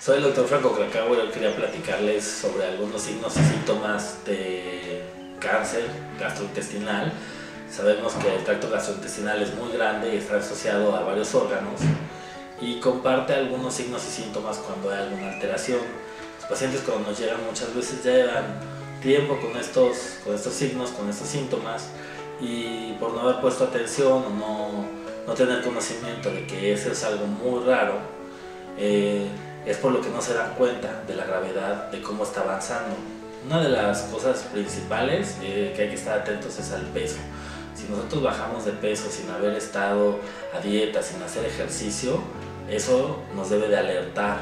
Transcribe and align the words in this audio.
Soy 0.00 0.16
el 0.16 0.24
doctor 0.24 0.46
Franco 0.48 0.72
Krakauer 0.72 1.20
hoy 1.20 1.28
quería 1.28 1.54
platicarles 1.54 2.24
sobre 2.24 2.66
algunos 2.66 3.00
signos 3.00 3.36
y 3.36 3.44
síntomas 3.44 4.24
de 4.26 5.04
cáncer 5.38 5.84
gastrointestinal. 6.18 7.12
Sabemos 7.70 8.14
que 8.14 8.34
el 8.34 8.42
tracto 8.42 8.68
gastrointestinal 8.68 9.40
es 9.40 9.54
muy 9.54 9.70
grande 9.72 10.14
y 10.14 10.18
está 10.18 10.38
asociado 10.38 10.94
a 10.96 11.04
varios 11.04 11.32
órganos 11.34 11.80
y 12.60 12.80
comparte 12.80 13.34
algunos 13.34 13.72
signos 13.72 14.04
y 14.04 14.10
síntomas 14.10 14.58
cuando 14.58 14.90
hay 14.90 15.02
alguna 15.04 15.32
alteración. 15.34 15.80
Los 16.40 16.48
pacientes 16.48 16.80
cuando 16.80 17.10
nos 17.10 17.20
llegan 17.20 17.44
muchas 17.46 17.72
veces 17.74 18.02
ya 18.02 18.10
llevan 18.10 18.60
tiempo 19.00 19.38
con 19.40 19.56
estos, 19.56 20.18
con 20.24 20.34
estos 20.34 20.54
signos, 20.54 20.90
con 20.90 21.08
estos 21.08 21.28
síntomas 21.28 21.88
y 22.40 22.92
por 22.94 23.12
no 23.12 23.20
haber 23.20 23.40
puesto 23.40 23.64
atención 23.64 24.24
o 24.24 24.30
no, 24.30 24.84
no 25.26 25.34
tener 25.34 25.62
conocimiento 25.62 26.30
de 26.30 26.46
que 26.46 26.72
eso 26.72 26.90
es 26.90 27.04
algo 27.04 27.26
muy 27.26 27.64
raro, 27.64 27.94
eh, 28.78 29.26
es 29.66 29.76
por 29.78 29.92
lo 29.92 30.00
que 30.00 30.10
no 30.10 30.20
se 30.20 30.34
dan 30.34 30.54
cuenta 30.54 31.02
de 31.06 31.14
la 31.14 31.24
gravedad 31.24 31.90
de 31.90 32.02
cómo 32.02 32.24
está 32.24 32.42
avanzando. 32.42 32.96
Una 33.46 33.62
de 33.62 33.68
las 33.68 34.02
cosas 34.02 34.42
principales 34.52 35.36
eh, 35.42 35.72
que 35.76 35.82
hay 35.82 35.88
que 35.88 35.94
estar 35.94 36.18
atentos 36.18 36.58
es 36.58 36.72
al 36.72 36.82
peso. 36.82 37.16
Si 37.74 37.88
nosotros 37.88 38.22
bajamos 38.22 38.64
de 38.64 38.72
peso 38.72 39.10
sin 39.10 39.28
haber 39.30 39.54
estado 39.54 40.18
a 40.54 40.60
dieta, 40.60 41.02
sin 41.02 41.22
hacer 41.22 41.44
ejercicio, 41.44 42.20
eso 42.70 43.18
nos 43.34 43.50
debe 43.50 43.68
de 43.68 43.76
alertar, 43.76 44.38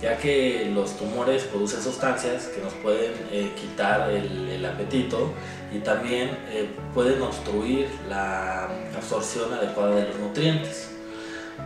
ya 0.00 0.16
que 0.16 0.70
los 0.72 0.96
tumores 0.96 1.44
producen 1.44 1.82
sustancias 1.82 2.46
que 2.46 2.62
nos 2.62 2.72
pueden 2.74 3.12
eh, 3.32 3.52
quitar 3.56 4.10
el, 4.10 4.64
apetito 4.64 5.32
y 5.72 5.78
también 5.78 6.30
eh, 6.50 6.68
pueden 6.94 7.20
obstruir 7.22 7.88
la 8.08 8.68
absorción 8.96 9.52
adecuada 9.52 9.96
de 9.96 10.08
los 10.08 10.18
nutrientes. 10.18 10.90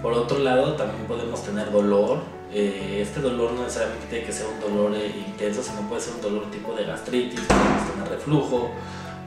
Por 0.00 0.12
otro 0.12 0.38
lado, 0.38 0.74
también 0.74 1.06
podemos 1.06 1.42
tener 1.42 1.70
dolor. 1.70 2.20
Eh, 2.52 3.00
este 3.02 3.20
dolor 3.20 3.52
no 3.52 3.62
necesariamente 3.62 4.06
tiene 4.08 4.26
que 4.26 4.32
ser 4.32 4.46
un 4.46 4.60
dolor 4.60 4.96
intenso, 4.96 5.62
sino 5.62 5.88
puede 5.88 6.00
ser 6.00 6.14
un 6.14 6.22
dolor 6.22 6.50
tipo 6.50 6.74
de 6.74 6.84
gastritis, 6.84 7.40
podemos 7.40 7.92
tener 7.92 8.08
reflujo, 8.08 8.70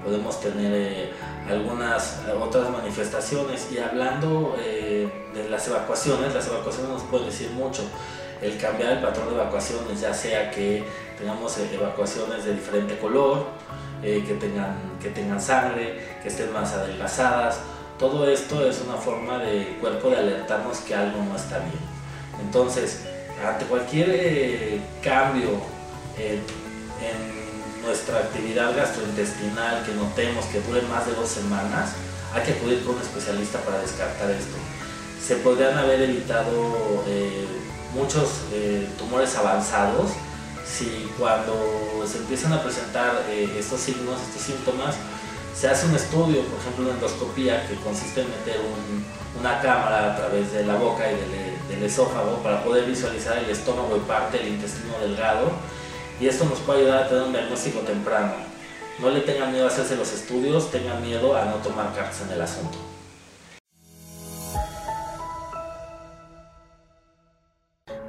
podemos 0.03 0.39
tener 0.39 1.11
algunas 1.47 2.21
otras 2.39 2.69
manifestaciones. 2.69 3.71
Y 3.71 3.79
hablando 3.79 4.55
de 4.57 5.49
las 5.49 5.67
evacuaciones, 5.67 6.33
las 6.33 6.47
evacuaciones 6.47 6.91
nos 6.91 7.03
pueden 7.03 7.27
decir 7.27 7.49
mucho. 7.51 7.83
El 8.41 8.57
cambiar 8.57 8.93
el 8.93 8.99
patrón 8.99 9.29
de 9.29 9.35
evacuaciones, 9.35 10.01
ya 10.01 10.13
sea 10.13 10.51
que 10.51 10.83
tengamos 11.17 11.57
evacuaciones 11.57 12.45
de 12.45 12.53
diferente 12.53 12.97
color, 12.97 13.47
que, 14.01 14.37
tengan, 14.39 14.75
que 15.01 15.09
tengan 15.09 15.41
sangre, 15.41 15.99
que 16.21 16.27
estén 16.27 16.53
más 16.53 16.73
adelgazadas, 16.73 17.59
todo 17.97 18.27
esto 18.29 18.67
es 18.67 18.81
una 18.81 18.97
forma 18.97 19.37
del 19.37 19.77
cuerpo 19.77 20.09
de 20.09 20.17
alertarnos 20.17 20.79
que 20.79 20.93
algo 20.93 21.23
no 21.23 21.35
está 21.35 21.59
bien. 21.59 21.79
Entonces, 22.41 23.03
ante 23.43 23.65
cualquier 23.65 24.09
eh, 24.11 24.81
cambio 25.01 25.49
en, 26.17 26.65
nuestra 27.85 28.17
actividad 28.17 28.75
gastrointestinal 28.75 29.85
que 29.85 29.93
notemos 29.93 30.45
que 30.45 30.59
dure 30.61 30.81
más 30.89 31.05
de 31.05 31.13
dos 31.13 31.29
semanas, 31.29 31.91
hay 32.33 32.41
que 32.41 32.53
acudir 32.53 32.83
con 32.83 32.95
un 32.95 33.01
especialista 33.01 33.59
para 33.59 33.77
descartar 33.77 34.31
esto. 34.31 34.57
Se 35.23 35.35
podrían 35.35 35.77
haber 35.77 36.01
evitado 36.01 37.03
eh, 37.07 37.45
muchos 37.95 38.29
eh, 38.53 38.87
tumores 38.97 39.35
avanzados 39.35 40.11
si 40.65 41.09
cuando 41.17 42.03
se 42.05 42.17
empiezan 42.17 42.53
a 42.53 42.61
presentar 42.61 43.23
estos 43.29 43.79
signos, 43.79 44.19
estos 44.21 44.41
síntomas, 44.41 44.95
se 45.55 45.69
hace 45.69 45.85
un 45.85 45.95
estudio, 45.95 46.41
por 46.41 46.59
ejemplo 46.59 46.85
una 46.85 46.93
endoscopía, 46.95 47.65
que 47.67 47.75
consiste 47.75 48.21
en 48.21 48.29
meter 48.29 48.59
un, 48.59 49.05
una 49.39 49.61
cámara 49.61 50.13
a 50.13 50.17
través 50.17 50.51
de 50.51 50.65
la 50.65 50.75
boca 50.75 51.09
y 51.09 51.15
del, 51.15 51.69
del, 51.69 51.83
esófago 51.83 52.37
para 52.43 52.63
poder 52.63 52.85
visualizar 52.85 53.37
el 53.37 53.49
estómago 53.49 53.95
y 53.95 53.99
parte 54.01 54.39
del 54.39 54.49
intestino 54.49 54.99
delgado. 54.99 55.51
Y 56.19 56.27
esto 56.27 56.45
nos 56.45 56.59
puede 56.59 56.81
ayudar 56.81 57.03
a 57.03 57.07
tener 57.07 57.23
un 57.23 57.31
diagnóstico 57.31 57.79
temprano. 57.79 58.33
No 58.99 59.09
le 59.09 59.21
tengan 59.21 59.51
miedo 59.51 59.65
a 59.65 59.67
hacerse 59.69 59.95
los 59.95 60.11
estudios, 60.11 60.71
tengan 60.71 61.01
miedo 61.01 61.37
a 61.37 61.45
no 61.45 61.55
tomar 61.55 61.93
cartas 61.93 62.21
en 62.21 62.33
el 62.33 62.41
asunto. 62.41 62.94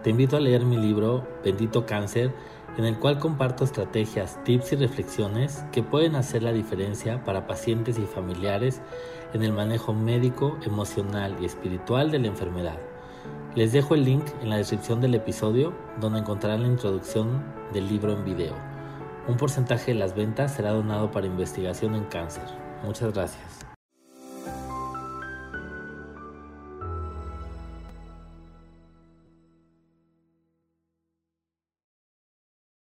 Te 0.06 0.10
invito 0.10 0.36
a 0.36 0.40
leer 0.40 0.64
mi 0.64 0.76
libro 0.76 1.26
Bendito 1.42 1.84
Cáncer 1.84 2.30
en 2.78 2.84
el 2.84 2.96
cual 2.96 3.18
comparto 3.18 3.64
estrategias, 3.64 4.38
tips 4.44 4.74
y 4.74 4.76
reflexiones 4.76 5.64
que 5.72 5.82
pueden 5.82 6.14
hacer 6.14 6.44
la 6.44 6.52
diferencia 6.52 7.24
para 7.24 7.48
pacientes 7.48 7.98
y 7.98 8.02
familiares 8.02 8.80
en 9.34 9.42
el 9.42 9.52
manejo 9.52 9.92
médico, 9.92 10.58
emocional 10.64 11.36
y 11.40 11.44
espiritual 11.44 12.12
de 12.12 12.20
la 12.20 12.28
enfermedad. 12.28 12.78
Les 13.56 13.72
dejo 13.72 13.96
el 13.96 14.04
link 14.04 14.24
en 14.42 14.50
la 14.50 14.58
descripción 14.58 15.00
del 15.00 15.16
episodio 15.16 15.72
donde 16.00 16.20
encontrarán 16.20 16.62
la 16.62 16.68
introducción 16.68 17.42
del 17.72 17.88
libro 17.88 18.12
en 18.12 18.24
video. 18.24 18.54
Un 19.26 19.36
porcentaje 19.36 19.92
de 19.92 19.98
las 19.98 20.14
ventas 20.14 20.54
será 20.54 20.70
donado 20.70 21.10
para 21.10 21.26
investigación 21.26 21.96
en 21.96 22.04
cáncer. 22.04 22.44
Muchas 22.84 23.12
gracias. 23.12 23.75